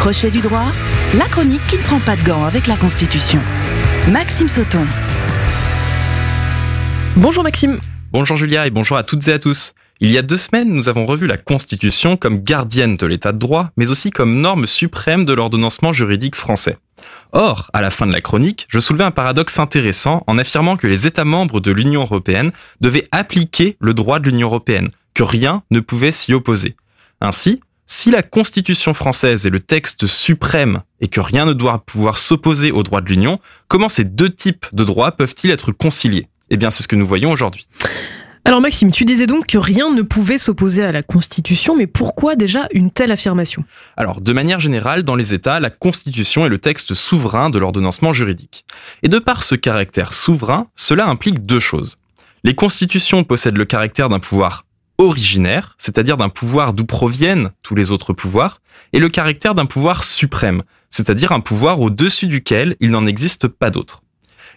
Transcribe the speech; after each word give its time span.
Crochet 0.00 0.30
du 0.30 0.40
droit, 0.40 0.64
la 1.18 1.26
chronique 1.26 1.62
qui 1.68 1.76
ne 1.76 1.82
prend 1.82 2.00
pas 2.00 2.16
de 2.16 2.24
gants 2.24 2.46
avec 2.46 2.66
la 2.66 2.74
Constitution. 2.74 3.38
Maxime 4.10 4.48
Sauton. 4.48 4.86
Bonjour 7.16 7.42
Maxime. 7.42 7.78
Bonjour 8.10 8.34
Julia 8.38 8.66
et 8.66 8.70
bonjour 8.70 8.96
à 8.96 9.02
toutes 9.02 9.28
et 9.28 9.34
à 9.34 9.38
tous. 9.38 9.74
Il 10.00 10.10
y 10.10 10.16
a 10.16 10.22
deux 10.22 10.38
semaines, 10.38 10.72
nous 10.72 10.88
avons 10.88 11.04
revu 11.04 11.26
la 11.26 11.36
Constitution 11.36 12.16
comme 12.16 12.38
gardienne 12.38 12.96
de 12.96 13.04
l'état 13.04 13.32
de 13.32 13.38
droit, 13.38 13.68
mais 13.76 13.90
aussi 13.90 14.10
comme 14.10 14.40
norme 14.40 14.66
suprême 14.66 15.26
de 15.26 15.34
l'ordonnancement 15.34 15.92
juridique 15.92 16.34
français. 16.34 16.78
Or, 17.32 17.68
à 17.74 17.82
la 17.82 17.90
fin 17.90 18.06
de 18.06 18.12
la 18.14 18.22
chronique, 18.22 18.68
je 18.70 18.80
soulevais 18.80 19.04
un 19.04 19.10
paradoxe 19.10 19.58
intéressant 19.58 20.24
en 20.26 20.38
affirmant 20.38 20.78
que 20.78 20.86
les 20.86 21.06
États 21.06 21.26
membres 21.26 21.60
de 21.60 21.72
l'Union 21.72 22.00
européenne 22.00 22.52
devaient 22.80 23.06
appliquer 23.12 23.76
le 23.80 23.92
droit 23.92 24.18
de 24.18 24.30
l'Union 24.30 24.48
européenne, 24.48 24.88
que 25.12 25.22
rien 25.22 25.62
ne 25.70 25.80
pouvait 25.80 26.10
s'y 26.10 26.32
opposer. 26.32 26.74
Ainsi, 27.20 27.60
si 27.90 28.12
la 28.12 28.22
Constitution 28.22 28.94
française 28.94 29.46
est 29.46 29.50
le 29.50 29.58
texte 29.58 30.06
suprême 30.06 30.82
et 31.00 31.08
que 31.08 31.20
rien 31.20 31.44
ne 31.44 31.52
doit 31.52 31.82
pouvoir 31.84 32.18
s'opposer 32.18 32.70
au 32.70 32.84
droit 32.84 33.00
de 33.00 33.08
l'Union, 33.08 33.40
comment 33.66 33.88
ces 33.88 34.04
deux 34.04 34.30
types 34.30 34.66
de 34.72 34.84
droits 34.84 35.10
peuvent-ils 35.10 35.50
être 35.50 35.72
conciliés? 35.72 36.28
Eh 36.50 36.56
bien, 36.56 36.70
c'est 36.70 36.84
ce 36.84 36.88
que 36.88 36.94
nous 36.94 37.06
voyons 37.06 37.32
aujourd'hui. 37.32 37.66
Alors 38.44 38.60
Maxime, 38.60 38.92
tu 38.92 39.04
disais 39.04 39.26
donc 39.26 39.48
que 39.48 39.58
rien 39.58 39.92
ne 39.92 40.02
pouvait 40.02 40.38
s'opposer 40.38 40.84
à 40.84 40.92
la 40.92 41.02
Constitution, 41.02 41.76
mais 41.76 41.88
pourquoi 41.88 42.36
déjà 42.36 42.68
une 42.72 42.92
telle 42.92 43.10
affirmation? 43.10 43.64
Alors, 43.96 44.20
de 44.20 44.32
manière 44.32 44.60
générale, 44.60 45.02
dans 45.02 45.16
les 45.16 45.34
États, 45.34 45.58
la 45.58 45.70
Constitution 45.70 46.46
est 46.46 46.48
le 46.48 46.58
texte 46.58 46.94
souverain 46.94 47.50
de 47.50 47.58
l'ordonnancement 47.58 48.12
juridique. 48.12 48.64
Et 49.02 49.08
de 49.08 49.18
par 49.18 49.42
ce 49.42 49.56
caractère 49.56 50.12
souverain, 50.12 50.68
cela 50.76 51.06
implique 51.06 51.44
deux 51.44 51.60
choses. 51.60 51.98
Les 52.44 52.54
constitutions 52.54 53.24
possèdent 53.24 53.58
le 53.58 53.64
caractère 53.64 54.08
d'un 54.08 54.20
pouvoir 54.20 54.64
originaire, 55.00 55.74
c'est-à-dire 55.78 56.16
d'un 56.16 56.28
pouvoir 56.28 56.72
d'où 56.72 56.84
proviennent 56.84 57.50
tous 57.62 57.74
les 57.74 57.90
autres 57.90 58.12
pouvoirs, 58.12 58.60
et 58.92 58.98
le 58.98 59.08
caractère 59.08 59.54
d'un 59.54 59.66
pouvoir 59.66 60.04
suprême, 60.04 60.62
c'est-à-dire 60.90 61.32
un 61.32 61.40
pouvoir 61.40 61.80
au-dessus 61.80 62.26
duquel 62.26 62.76
il 62.80 62.90
n'en 62.90 63.06
existe 63.06 63.48
pas 63.48 63.70
d'autre. 63.70 64.02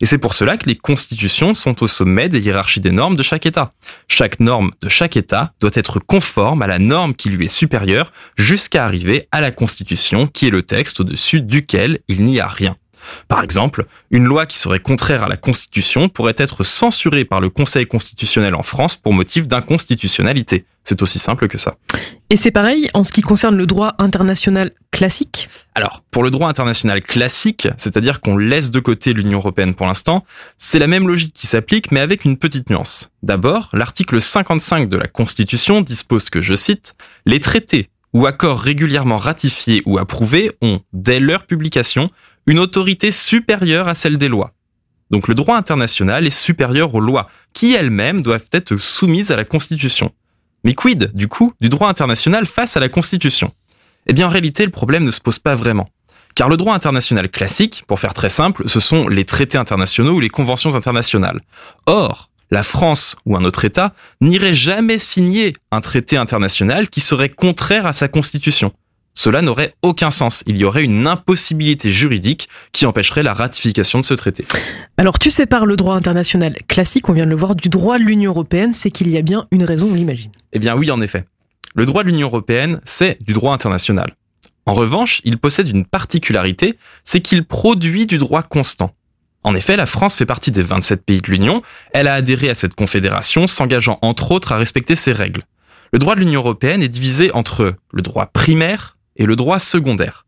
Et 0.02 0.06
c'est 0.06 0.17
pour 0.17 0.34
cela 0.34 0.58
que 0.58 0.67
les 0.67 0.76
constitutions 0.76 1.54
sont 1.54 1.82
au 1.84 1.88
sommet 1.88 2.28
des 2.28 2.42
hiérarchies 2.42 2.82
des 2.82 2.92
normes 2.92 3.16
de 3.16 3.23
chaque 3.23 3.45
État. 3.45 3.73
Chaque 4.09 4.40
norme 4.40 4.72
de 4.82 4.90
chaque 4.90 5.16
État 5.16 5.54
doit 5.62 5.72
être 5.76 6.00
conforme 6.00 6.62
à 6.62 6.67
la 6.67 6.80
norme 6.80 7.14
qui 7.14 7.30
lui 7.30 7.45
est 7.45 7.48
supérieure 7.48 8.12
jusqu'à 8.36 8.84
arriver 8.84 9.28
à 9.32 9.39
la 9.39 9.52
Constitution 9.52 10.28
qui 10.28 10.48
est 10.48 10.52
le 10.52 10.64
texte 10.64 11.00
au-dessus 11.00 11.42
duquel 11.42 12.00
il 12.08 12.26
n'y 12.26 12.39
a 12.39 12.48
rien. 12.48 12.76
Par 13.28 13.44
exemple, 13.44 13.86
une 14.12 14.26
loi 14.26 14.46
qui 14.46 14.58
serait 14.58 14.80
contraire 14.80 15.23
à 15.23 15.30
la 15.30 15.38
Constitution 15.38 16.09
pourrait 16.09 16.36
être 16.38 16.64
censurée 16.64 17.26
par 17.26 17.42
le 17.42 17.50
Conseil 17.50 17.86
constitutionnel 17.86 18.56
en 18.56 18.64
France 18.64 18.98
pour 18.98 19.14
motif 19.14 19.48
d'inconstitutionnalité. 19.48 20.66
C'est 20.84 21.02
aussi 21.02 21.18
simple 21.18 21.48
que 21.48 21.58
ça. 21.58 21.76
Et 22.30 22.36
c'est 22.36 22.52
pareil 22.52 22.90
en 22.94 23.04
ce 23.04 23.12
qui 23.12 23.22
concerne 23.22 23.56
le 23.56 23.66
droit 23.66 23.95
international 24.00 24.72
classique? 24.92 25.50
Alors, 25.76 26.04
pour 26.12 26.23
le 26.23 26.30
droit 26.30 26.50
international 26.50 27.02
classique, 27.02 27.68
c'est-à-dire 27.78 28.20
qu'on 28.20 28.38
laisse 28.38 28.70
de 28.70 28.80
côté 28.80 29.14
l'Union 29.14 29.40
européenne 29.40 29.76
pour 29.76 29.88
l'instant, 29.88 30.26
c'est 30.58 30.80
la 30.80 30.88
même 30.88 31.08
logique 31.08 31.34
qui 31.34 31.48
s'applique 31.48 31.92
mais 31.92 32.02
avec 32.02 32.26
une 32.26 32.38
petite 32.38 32.70
nuance. 32.70 33.10
D'abord, 33.23 33.70
l'article 33.73 34.20
55 34.20 34.90
de 34.90 34.98
la 34.98 35.08
Constitution 35.08 35.82
dispose 35.82 36.30
que, 36.30 36.42
je 36.42 36.56
cite, 36.56 36.95
les 37.26 37.40
traités 37.40 37.90
ou 38.14 38.25
accords 38.25 38.59
régulièrement 38.59 39.17
ratifiés 39.17 39.81
ou 39.86 39.97
approuvés 39.97 40.52
ont, 40.61 40.81
dès 40.94 41.19
leur 41.19 41.45
publication, 41.45 42.09
une 42.45 42.59
autorité 42.59 43.11
supérieure 43.11 43.88
à 43.88 43.95
celle 43.95 44.17
des 44.17 44.28
lois. 44.28 44.53
Donc 45.11 45.28
le 45.28 45.36
droit 45.36 45.58
international 45.58 46.25
est 46.25 46.30
supérieur 46.30 46.94
aux 46.95 47.00
lois, 47.00 47.30
qui 47.53 47.73
elles-mêmes 47.73 48.22
doivent 48.22 48.50
être 48.52 48.78
soumises 48.78 49.31
à 49.31 49.36
la 49.36 49.45
Constitution. 49.45 50.11
Mais 50.64 50.73
quid, 50.73 51.11
du 51.14 51.28
coup, 51.28 51.53
du 51.61 51.70
droit 51.70 51.89
international 51.89 52.45
face 52.45 52.78
à 52.78 52.80
la 52.80 52.89
Constitution? 52.89 53.52
Eh 54.08 54.14
bien 54.14 54.27
en 54.27 54.30
réalité, 54.30 54.66
le 54.66 54.72
problème 54.72 55.03
ne 55.03 55.11
se 55.11 55.22
pose 55.22 55.39
pas 55.39 55.55
vraiment. 55.55 55.89
Car 56.36 56.50
le 56.50 56.58
droit 56.58 56.73
international 56.73 57.30
classique, 57.30 57.83
pour 57.88 58.00
faire 58.00 58.14
très 58.14 58.30
simple, 58.30 58.64
ce 58.67 58.80
sont 58.80 59.08
les 59.08 59.23
traités 59.23 59.58
internationaux 59.58 60.14
ou 60.14 60.20
les 60.20 60.30
conventions 60.30 60.76
internationales. 60.76 61.42
Or, 61.86 62.30
la 62.53 62.64
France 62.64 63.15
ou 63.25 63.36
un 63.36 63.43
autre 63.43 63.65
État 63.65 63.93
n'irait 64.21 64.53
jamais 64.53 64.99
signer 64.99 65.53
un 65.71 65.81
traité 65.81 66.17
international 66.17 66.87
qui 66.87 67.02
serait 67.02 67.30
contraire 67.30 67.87
à 67.87 67.93
sa 67.93 68.08
constitution. 68.08 68.71
Cela 69.15 69.41
n'aurait 69.41 69.73
aucun 69.81 70.11
sens. 70.11 70.43
Il 70.45 70.58
y 70.58 70.64
aurait 70.64 70.83
une 70.83 71.08
impossibilité 71.08 71.91
juridique 71.91 72.49
qui 72.71 72.86
empêcherait 72.86 73.23
la 73.23 73.33
ratification 73.33 73.99
de 73.99 74.05
ce 74.05 74.14
traité. 74.14 74.45
Alors 74.97 75.17
tu 75.17 75.31
sépares 75.31 75.65
le 75.65 75.75
droit 75.75 75.95
international 75.95 76.55
classique, 76.67 77.09
on 77.09 77.14
vient 77.14 77.25
de 77.25 77.31
le 77.31 77.36
voir, 77.36 77.55
du 77.55 77.69
droit 77.69 77.97
de 77.97 78.03
l'Union 78.03 78.31
européenne, 78.31 78.75
c'est 78.75 78.91
qu'il 78.91 79.09
y 79.09 79.17
a 79.17 79.23
bien 79.23 79.47
une 79.52 79.64
raison, 79.64 79.89
on 79.91 79.95
l'imagine. 79.95 80.31
Eh 80.52 80.59
bien 80.59 80.75
oui, 80.75 80.91
en 80.91 81.02
effet. 81.02 81.25
Le 81.73 81.87
droit 81.87 82.03
de 82.03 82.09
l'Union 82.09 82.27
européenne, 82.27 82.81
c'est 82.85 83.17
du 83.23 83.33
droit 83.33 83.53
international. 83.53 84.14
En 84.67 84.73
revanche, 84.73 85.21
il 85.23 85.39
possède 85.39 85.70
une 85.70 85.85
particularité, 85.85 86.77
c'est 87.03 87.21
qu'il 87.21 87.45
produit 87.45 88.05
du 88.05 88.20
droit 88.20 88.43
constant. 88.43 88.93
En 89.43 89.55
effet, 89.55 89.76
la 89.76 89.86
France 89.86 90.15
fait 90.15 90.26
partie 90.26 90.52
des 90.52 90.61
27 90.61 91.05
pays 91.05 91.21
de 91.21 91.30
l'Union, 91.30 91.61
elle 91.93 92.08
a 92.08 92.14
adhéré 92.14 92.49
à 92.49 92.55
cette 92.55 92.76
confédération, 92.76 93.45
s'engageant 93.48 93.99
entre 94.02 94.31
autres 94.31 94.54
à 94.54 94.58
respecter 94.58 94.95
ses 94.95 95.11
règles. 95.11 95.43
Le 95.92 95.99
droit 95.99 96.15
de 96.15 96.21
l'Union 96.21 96.39
européenne 96.39 96.81
est 96.81 96.89
divisé 96.89 97.31
entre 97.33 97.76
le 97.92 98.02
droit 98.02 98.27
primaire 98.27 98.98
et 99.17 99.26
le 99.26 99.36
droit 99.36 99.59
secondaire. 99.59 100.26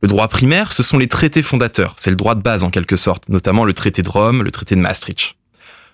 Le 0.00 0.08
droit 0.08 0.28
primaire, 0.28 0.72
ce 0.72 0.82
sont 0.82 0.98
les 0.98 1.08
traités 1.08 1.42
fondateurs, 1.42 1.94
c'est 1.98 2.10
le 2.10 2.16
droit 2.16 2.34
de 2.34 2.40
base 2.40 2.64
en 2.64 2.70
quelque 2.70 2.96
sorte, 2.96 3.28
notamment 3.28 3.64
le 3.64 3.72
traité 3.72 4.02
de 4.02 4.08
Rome, 4.08 4.42
le 4.42 4.50
traité 4.50 4.74
de 4.74 4.80
Maastricht. 4.80 5.36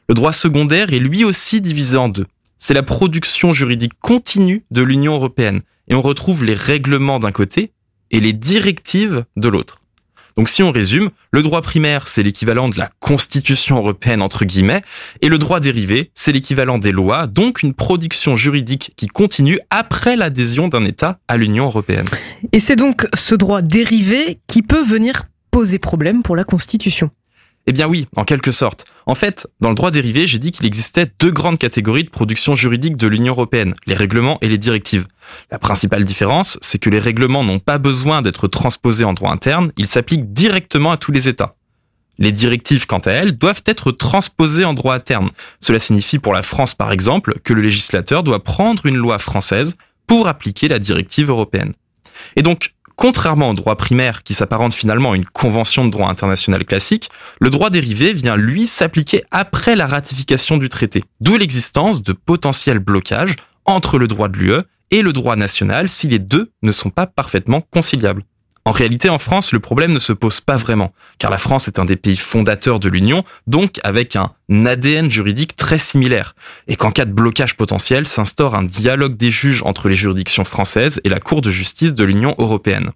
Le 0.08 0.14
droit 0.14 0.32
secondaire 0.32 0.92
est 0.92 0.98
lui 0.98 1.24
aussi 1.24 1.60
divisé 1.60 1.96
en 1.96 2.08
deux. 2.08 2.26
C'est 2.58 2.74
la 2.74 2.82
production 2.82 3.52
juridique 3.52 3.92
continue 4.00 4.64
de 4.70 4.82
l'Union 4.82 5.14
européenne, 5.14 5.62
et 5.88 5.94
on 5.94 6.02
retrouve 6.02 6.44
les 6.44 6.54
règlements 6.54 7.18
d'un 7.18 7.32
côté 7.32 7.72
et 8.10 8.20
les 8.20 8.32
directives 8.32 9.24
de 9.36 9.48
l'autre. 9.48 9.78
Donc 10.38 10.48
si 10.48 10.62
on 10.62 10.70
résume, 10.70 11.10
le 11.32 11.42
droit 11.42 11.62
primaire, 11.62 12.06
c'est 12.06 12.22
l'équivalent 12.22 12.68
de 12.68 12.78
la 12.78 12.92
Constitution 13.00 13.78
européenne, 13.78 14.22
entre 14.22 14.44
guillemets, 14.44 14.82
et 15.20 15.28
le 15.28 15.36
droit 15.36 15.58
dérivé, 15.58 16.12
c'est 16.14 16.30
l'équivalent 16.30 16.78
des 16.78 16.92
lois, 16.92 17.26
donc 17.26 17.64
une 17.64 17.74
production 17.74 18.36
juridique 18.36 18.92
qui 18.94 19.08
continue 19.08 19.58
après 19.70 20.14
l'adhésion 20.14 20.68
d'un 20.68 20.84
État 20.84 21.18
à 21.26 21.36
l'Union 21.36 21.64
européenne. 21.64 22.06
Et 22.52 22.60
c'est 22.60 22.76
donc 22.76 23.08
ce 23.14 23.34
droit 23.34 23.62
dérivé 23.62 24.38
qui 24.46 24.62
peut 24.62 24.84
venir 24.84 25.24
poser 25.50 25.80
problème 25.80 26.22
pour 26.22 26.36
la 26.36 26.44
Constitution. 26.44 27.10
Eh 27.70 27.72
bien 27.72 27.86
oui, 27.86 28.06
en 28.16 28.24
quelque 28.24 28.50
sorte. 28.50 28.86
En 29.04 29.14
fait, 29.14 29.46
dans 29.60 29.68
le 29.68 29.74
droit 29.74 29.90
dérivé, 29.90 30.26
j'ai 30.26 30.38
dit 30.38 30.52
qu'il 30.52 30.64
existait 30.64 31.06
deux 31.20 31.30
grandes 31.30 31.58
catégories 31.58 32.02
de 32.02 32.08
production 32.08 32.54
juridique 32.54 32.96
de 32.96 33.06
l'Union 33.06 33.34
européenne, 33.34 33.74
les 33.86 33.94
règlements 33.94 34.38
et 34.40 34.48
les 34.48 34.56
directives. 34.56 35.06
La 35.50 35.58
principale 35.58 36.04
différence, 36.04 36.58
c'est 36.62 36.78
que 36.78 36.88
les 36.88 36.98
règlements 36.98 37.44
n'ont 37.44 37.58
pas 37.58 37.76
besoin 37.76 38.22
d'être 38.22 38.48
transposés 38.48 39.04
en 39.04 39.12
droit 39.12 39.30
interne, 39.30 39.70
ils 39.76 39.86
s'appliquent 39.86 40.32
directement 40.32 40.92
à 40.92 40.96
tous 40.96 41.12
les 41.12 41.28
États. 41.28 41.56
Les 42.16 42.32
directives, 42.32 42.86
quant 42.86 43.00
à 43.00 43.10
elles, 43.10 43.36
doivent 43.36 43.62
être 43.66 43.92
transposées 43.92 44.64
en 44.64 44.72
droit 44.72 44.94
interne. 44.94 45.28
Cela 45.60 45.78
signifie 45.78 46.18
pour 46.18 46.32
la 46.32 46.42
France, 46.42 46.74
par 46.74 46.90
exemple, 46.90 47.34
que 47.44 47.52
le 47.52 47.60
législateur 47.60 48.22
doit 48.22 48.42
prendre 48.42 48.86
une 48.86 48.96
loi 48.96 49.18
française 49.18 49.76
pour 50.06 50.26
appliquer 50.26 50.68
la 50.68 50.78
directive 50.78 51.28
européenne. 51.28 51.74
Et 52.34 52.42
donc, 52.42 52.72
Contrairement 52.98 53.50
au 53.50 53.54
droit 53.54 53.76
primaire 53.76 54.24
qui 54.24 54.34
s'apparente 54.34 54.74
finalement 54.74 55.12
à 55.12 55.16
une 55.16 55.24
convention 55.24 55.86
de 55.86 55.90
droit 55.92 56.08
international 56.08 56.64
classique, 56.64 57.10
le 57.38 57.48
droit 57.48 57.70
dérivé 57.70 58.12
vient 58.12 58.34
lui 58.34 58.66
s'appliquer 58.66 59.22
après 59.30 59.76
la 59.76 59.86
ratification 59.86 60.56
du 60.56 60.68
traité, 60.68 61.04
d'où 61.20 61.36
l'existence 61.36 62.02
de 62.02 62.12
potentiels 62.12 62.80
blocages 62.80 63.36
entre 63.66 63.98
le 63.98 64.08
droit 64.08 64.26
de 64.26 64.36
l'UE 64.36 64.62
et 64.90 65.02
le 65.02 65.12
droit 65.12 65.36
national 65.36 65.88
si 65.88 66.08
les 66.08 66.18
deux 66.18 66.50
ne 66.62 66.72
sont 66.72 66.90
pas 66.90 67.06
parfaitement 67.06 67.60
conciliables. 67.60 68.24
En 68.68 68.72
réalité, 68.72 69.08
en 69.08 69.16
France, 69.16 69.52
le 69.52 69.60
problème 69.60 69.92
ne 69.92 69.98
se 69.98 70.12
pose 70.12 70.42
pas 70.42 70.58
vraiment, 70.58 70.92
car 71.16 71.30
la 71.30 71.38
France 71.38 71.68
est 71.68 71.78
un 71.78 71.86
des 71.86 71.96
pays 71.96 72.18
fondateurs 72.18 72.78
de 72.78 72.90
l'Union, 72.90 73.24
donc 73.46 73.80
avec 73.82 74.14
un 74.14 74.34
ADN 74.50 75.10
juridique 75.10 75.56
très 75.56 75.78
similaire, 75.78 76.34
et 76.66 76.76
qu'en 76.76 76.90
cas 76.90 77.06
de 77.06 77.10
blocage 77.10 77.56
potentiel, 77.56 78.06
s'instaure 78.06 78.54
un 78.54 78.64
dialogue 78.64 79.16
des 79.16 79.30
juges 79.30 79.62
entre 79.62 79.88
les 79.88 79.94
juridictions 79.94 80.44
françaises 80.44 81.00
et 81.04 81.08
la 81.08 81.18
Cour 81.18 81.40
de 81.40 81.50
justice 81.50 81.94
de 81.94 82.04
l'Union 82.04 82.34
européenne. 82.36 82.90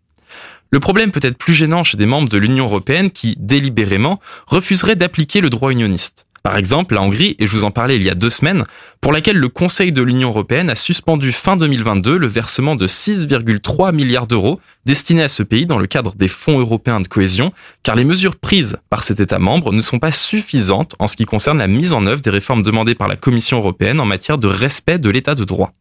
Le 0.70 0.78
problème 0.78 1.10
peut 1.10 1.20
être 1.22 1.38
plus 1.38 1.54
gênant 1.54 1.84
chez 1.84 1.96
des 1.96 2.04
membres 2.04 2.28
de 2.28 2.36
l'Union 2.36 2.66
européenne 2.66 3.10
qui, 3.10 3.34
délibérément, 3.38 4.20
refuseraient 4.46 4.94
d'appliquer 4.94 5.40
le 5.40 5.48
droit 5.48 5.72
unioniste. 5.72 6.26
Par 6.42 6.56
exemple, 6.56 6.94
la 6.94 7.02
Hongrie, 7.02 7.36
et 7.38 7.46
je 7.46 7.52
vous 7.52 7.62
en 7.62 7.70
parlais 7.70 7.94
il 7.94 8.02
y 8.02 8.10
a 8.10 8.16
deux 8.16 8.30
semaines, 8.30 8.64
pour 9.00 9.12
laquelle 9.12 9.36
le 9.36 9.48
Conseil 9.48 9.92
de 9.92 10.02
l'Union 10.02 10.30
européenne 10.30 10.70
a 10.70 10.74
suspendu 10.74 11.30
fin 11.30 11.56
2022 11.56 12.18
le 12.18 12.26
versement 12.26 12.74
de 12.74 12.88
6,3 12.88 13.94
milliards 13.94 14.26
d'euros 14.26 14.60
destinés 14.84 15.22
à 15.22 15.28
ce 15.28 15.44
pays 15.44 15.66
dans 15.66 15.78
le 15.78 15.86
cadre 15.86 16.14
des 16.16 16.26
fonds 16.26 16.58
européens 16.58 17.00
de 17.00 17.06
cohésion, 17.06 17.52
car 17.84 17.94
les 17.94 18.04
mesures 18.04 18.34
prises 18.34 18.76
par 18.90 19.04
cet 19.04 19.20
État 19.20 19.38
membre 19.38 19.72
ne 19.72 19.80
sont 19.80 20.00
pas 20.00 20.10
suffisantes 20.10 20.96
en 20.98 21.06
ce 21.06 21.16
qui 21.16 21.26
concerne 21.26 21.58
la 21.58 21.68
mise 21.68 21.92
en 21.92 22.06
œuvre 22.06 22.22
des 22.22 22.30
réformes 22.30 22.64
demandées 22.64 22.96
par 22.96 23.08
la 23.08 23.16
Commission 23.16 23.58
européenne 23.58 24.00
en 24.00 24.04
matière 24.04 24.38
de 24.38 24.48
respect 24.48 24.98
de 24.98 25.10
l'état 25.10 25.36
de 25.36 25.44
droit. 25.44 25.72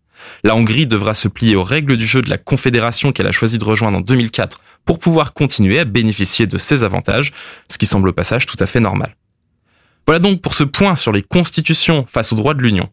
La 0.44 0.56
Hongrie 0.56 0.86
devra 0.86 1.16
se 1.16 1.28
plier 1.28 1.56
aux 1.56 1.64
règles 1.64 1.98
du 1.98 2.06
jeu 2.06 2.22
de 2.22 2.30
la 2.30 2.38
Confédération 2.38 3.12
qu'elle 3.12 3.28
a 3.28 3.32
choisi 3.32 3.58
de 3.58 3.66
rejoindre 3.66 3.98
en 3.98 4.02
2004 4.02 4.62
pour 4.86 5.00
pouvoir 5.00 5.34
continuer 5.34 5.80
à 5.80 5.86
bénéficier 5.86 6.46
de 6.46 6.60
ses 6.60 6.84
avantages, 6.84 7.32
ce 7.68 7.80
qui 7.80 7.88
semble 7.88 8.10
au 8.10 8.14
passage 8.14 8.46
tout 8.46 8.58
à 8.60 8.68
fait 8.68 8.80
normal. 8.80 9.16
Voilà 10.06 10.20
donc 10.20 10.42
pour 10.42 10.54
ce 10.54 10.64
point 10.64 10.96
sur 10.96 11.12
les 11.12 11.22
constitutions 11.22 12.06
face 12.08 12.34
aux 12.34 12.36
droits 12.36 12.54
de 12.54 12.62
l'Union. 12.62 12.90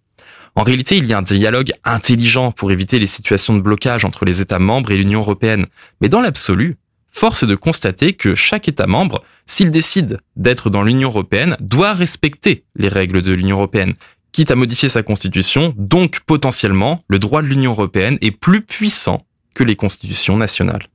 En 0.54 0.62
réalité, 0.62 0.96
il 0.96 1.06
y 1.06 1.12
a 1.12 1.18
un 1.18 1.22
dialogue 1.22 1.72
intelligent 1.84 2.50
pour 2.52 2.72
éviter 2.72 2.98
les 2.98 3.06
situations 3.06 3.54
de 3.54 3.60
blocage 3.60 4.04
entre 4.04 4.24
les 4.24 4.40
États 4.40 4.58
membres 4.58 4.90
et 4.90 4.96
l'Union 4.96 5.20
européenne. 5.20 5.66
Mais 6.00 6.08
dans 6.08 6.20
l'absolu, 6.20 6.76
force 7.10 7.44
est 7.44 7.46
de 7.46 7.54
constater 7.54 8.12
que 8.14 8.34
chaque 8.34 8.68
État 8.68 8.86
membre, 8.86 9.22
s'il 9.46 9.70
décide 9.70 10.18
d'être 10.36 10.68
dans 10.70 10.82
l'Union 10.82 11.10
européenne, 11.10 11.56
doit 11.60 11.92
respecter 11.92 12.64
les 12.76 12.88
règles 12.88 13.22
de 13.22 13.32
l'Union 13.32 13.56
européenne, 13.56 13.94
quitte 14.32 14.50
à 14.50 14.56
modifier 14.56 14.88
sa 14.88 15.02
constitution, 15.02 15.74
donc 15.76 16.20
potentiellement 16.26 17.00
le 17.08 17.18
droit 17.18 17.42
de 17.42 17.46
l'Union 17.46 17.72
européenne 17.72 18.18
est 18.20 18.30
plus 18.30 18.60
puissant 18.60 19.24
que 19.54 19.64
les 19.64 19.76
constitutions 19.76 20.36
nationales. 20.36 20.88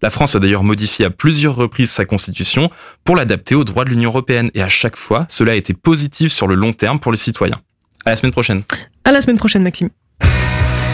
La 0.00 0.10
France 0.10 0.36
a 0.36 0.38
d'ailleurs 0.38 0.62
modifié 0.62 1.04
à 1.04 1.10
plusieurs 1.10 1.56
reprises 1.56 1.90
sa 1.90 2.04
constitution 2.04 2.70
pour 3.04 3.16
l'adapter 3.16 3.54
aux 3.54 3.64
droits 3.64 3.84
de 3.84 3.90
l'Union 3.90 4.10
européenne 4.10 4.50
et 4.54 4.62
à 4.62 4.68
chaque 4.68 4.96
fois, 4.96 5.26
cela 5.28 5.52
a 5.52 5.54
été 5.56 5.74
positif 5.74 6.30
sur 6.30 6.46
le 6.46 6.54
long 6.54 6.72
terme 6.72 7.00
pour 7.00 7.10
les 7.10 7.18
citoyens. 7.18 7.56
À 8.04 8.10
la 8.10 8.16
semaine 8.16 8.32
prochaine. 8.32 8.62
À 9.04 9.10
la 9.10 9.20
semaine 9.20 9.38
prochaine, 9.38 9.62
Maxime. 9.62 9.90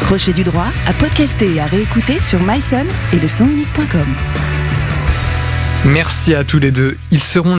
Crochet 0.00 0.32
du 0.32 0.42
droit 0.42 0.68
à 0.86 0.92
podcaster 0.94 1.54
et 1.54 1.60
à 1.60 1.66
réécouter 1.66 2.20
sur 2.20 2.40
myson 2.42 2.86
et 3.12 3.16
le. 3.16 3.26
Merci 5.86 6.34
à 6.34 6.44
tous 6.44 6.58
les 6.58 6.70
deux. 6.70 6.96
Ils 7.10 7.22
seront 7.22 7.52